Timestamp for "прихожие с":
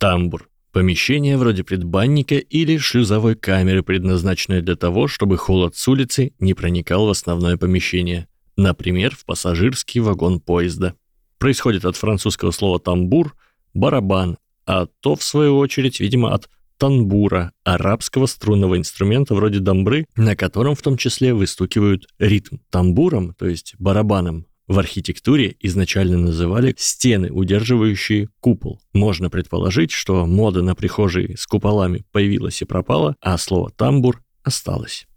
30.76-31.44